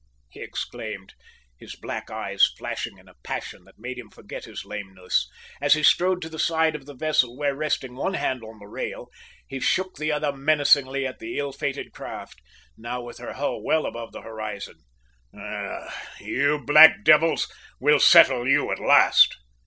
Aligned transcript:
he 0.29 0.41
exclaimed, 0.41 1.13
his 1.59 1.75
black 1.75 2.09
eyes 2.09 2.43
flashing 2.57 2.97
into 2.97 3.11
a 3.11 3.15
passion 3.23 3.65
that 3.65 3.77
made 3.77 3.99
him 3.99 4.09
forget 4.09 4.45
his 4.45 4.65
lameness, 4.65 5.29
as 5.61 5.75
he 5.75 5.83
strode 5.83 6.23
to 6.23 6.27
the 6.27 6.39
side 6.39 6.73
of 6.75 6.87
the 6.87 6.95
vessel, 6.95 7.37
where, 7.37 7.53
resting 7.53 7.95
one 7.95 8.15
hand 8.15 8.43
on 8.43 8.57
the 8.57 8.65
rail, 8.65 9.11
he 9.47 9.59
shook 9.59 9.97
the 9.97 10.11
other 10.11 10.31
menacingly 10.31 11.05
at 11.05 11.19
the 11.19 11.37
ill 11.37 11.51
fated 11.53 11.93
craft, 11.93 12.41
now 12.75 12.99
with 12.99 13.19
her 13.19 13.33
hull 13.33 13.61
well 13.61 13.85
above 13.85 14.11
the 14.11 14.21
horizon. 14.21 14.79
"Ah, 15.37 15.93
you 16.19 16.57
black 16.65 17.03
devils, 17.03 17.47
we'll 17.79 17.99
settle 17.99 18.47
you 18.47 18.71
at 18.71 18.79
last!" 18.79 19.37